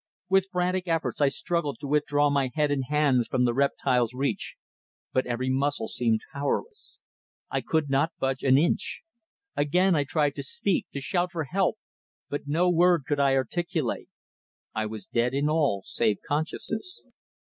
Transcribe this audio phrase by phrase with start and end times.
[0.29, 4.55] With frantic efforts I struggled to withdraw my head and hands from the reptile's reach,
[5.13, 6.99] but every muscle seemed powerless.
[7.51, 9.03] I could not budge an inch.
[9.55, 11.77] Again I tried to speak, to shout for help,
[12.29, 14.09] but no word could I articulate.
[14.73, 17.07] I was dead in all save consciousness.